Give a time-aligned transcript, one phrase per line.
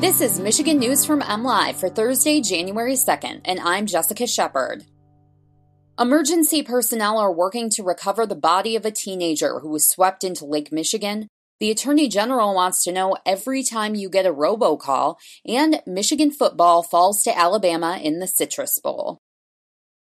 [0.00, 4.86] This is Michigan News from MLive for Thursday, January 2nd, and I'm Jessica Shepard.
[5.98, 10.46] Emergency personnel are working to recover the body of a teenager who was swept into
[10.46, 11.28] Lake Michigan.
[11.58, 16.82] The Attorney General wants to know every time you get a robocall, and Michigan football
[16.82, 19.18] falls to Alabama in the Citrus Bowl.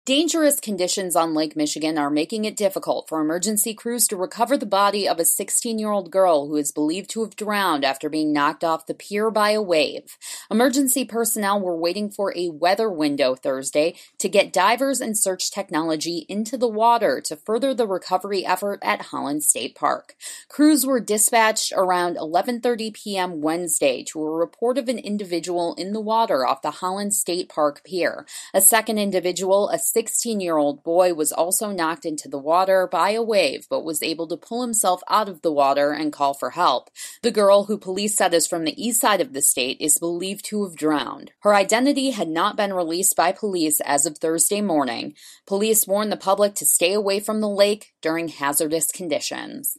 [0.06, 4.68] Dangerous conditions on Lake Michigan are making it difficult for emergency crews to recover the
[4.68, 8.32] body of a 16 year old girl who is believed to have drowned after being
[8.32, 10.16] knocked off the pier by a wave.
[10.52, 16.28] Emergency personnel were waiting for a weather window Thursday to get divers and search technology
[16.30, 20.16] into the water to further the recovery effort at Holland State Park.
[20.50, 23.42] Crews were dispatched around 11:30 p.m.
[23.42, 27.84] Wednesday to a report of an individual in the water off the Holland State Park
[27.84, 28.28] pier.
[28.54, 33.12] A second individual, a 16 year old boy was also knocked into the water by
[33.12, 36.50] a wave but was able to pull himself out of the water and call for
[36.50, 36.90] help.
[37.24, 40.44] The girl, who police said is from the east side of the state, is believed
[40.50, 41.32] to have drowned.
[41.44, 45.14] Her identity had not been released by police as of Thursday morning.
[45.48, 49.78] Police warned the public to stay away from the lake during hazardous conditions.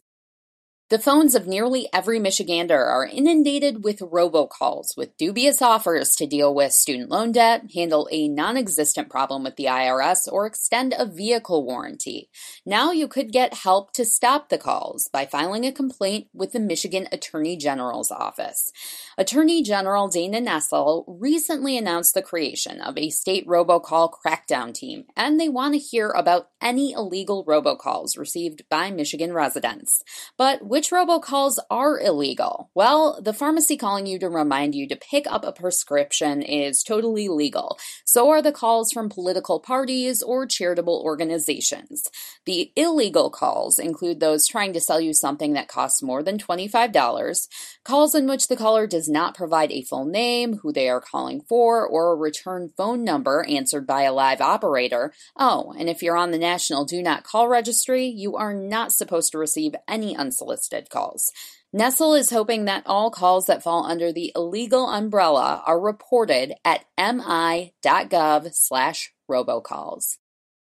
[0.88, 6.54] The phones of nearly every Michigander are inundated with robocalls with dubious offers to deal
[6.54, 11.04] with student loan debt, handle a non existent problem with the IRS, or extend a
[11.04, 12.30] vehicle warranty.
[12.64, 16.60] Now you could get help to stop the calls by filing a complaint with the
[16.60, 18.70] Michigan Attorney General's office.
[19.18, 25.40] Attorney General Dana Nessel recently announced the creation of a state robocall crackdown team, and
[25.40, 30.04] they want to hear about any illegal robocalls received by Michigan residents.
[30.36, 32.70] But which robocalls are illegal?
[32.74, 37.28] Well, the pharmacy calling you to remind you to pick up a prescription is totally
[37.28, 37.78] legal.
[38.04, 42.10] So are the calls from political parties or charitable organizations.
[42.44, 47.48] The illegal calls include those trying to sell you something that costs more than $25,
[47.82, 51.40] calls in which the caller does not provide a full name, who they are calling
[51.40, 55.14] for, or a return phone number answered by a live operator.
[55.38, 59.32] Oh, and if you're on the National Do Not Call Registry, you are not supposed
[59.32, 61.30] to receive any unsolicited calls.
[61.74, 66.84] Nessel is hoping that all calls that fall under the illegal umbrella are reported at
[66.98, 70.16] mi.gov slash robocalls.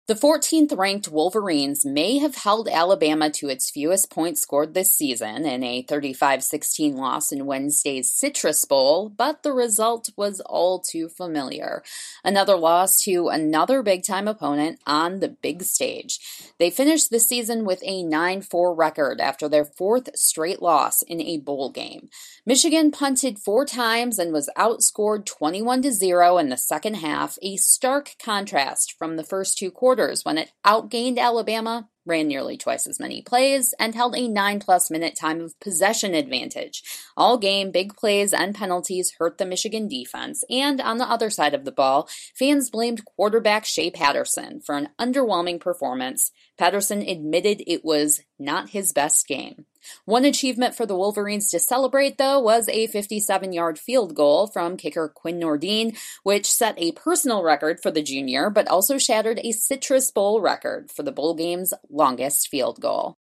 [0.09, 5.45] The 14th ranked Wolverines may have held Alabama to its fewest points scored this season
[5.45, 11.09] in a 35 16 loss in Wednesday's Citrus Bowl, but the result was all too
[11.09, 11.83] familiar.
[12.23, 16.21] Another loss to another big time opponent on the big stage.
[16.61, 21.21] They finished the season with a 9 4 record after their fourth straight loss in
[21.21, 22.11] a bowl game.
[22.47, 28.15] Michigan punted four times and was outscored 21 0 in the second half, a stark
[28.23, 33.01] contrast from the first two quarters quarters when it outgained Alabama, ran nearly twice as
[33.01, 36.83] many plays, and held a 9 plus minute time of possession advantage.
[37.17, 41.55] All game, big plays and penalties hurt the Michigan defense, and on the other side
[41.55, 46.31] of the ball, fans blamed quarterback Shea Patterson for an underwhelming performance.
[46.59, 49.65] Patterson admitted it was not his best game.
[50.05, 54.77] One achievement for the Wolverines to celebrate, though, was a 57 yard field goal from
[54.77, 59.53] kicker Quinn Nordin, which set a personal record for the junior, but also shattered a
[59.53, 63.17] Citrus Bowl record for the bowl game's longest field goal.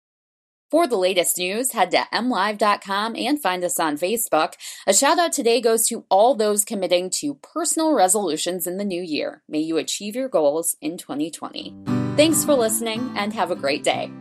[0.71, 4.55] For the latest news, head to mlive.com and find us on Facebook.
[4.87, 9.01] A shout out today goes to all those committing to personal resolutions in the new
[9.01, 9.43] year.
[9.47, 11.75] May you achieve your goals in 2020.
[12.17, 14.11] Thanks for listening and have a great day.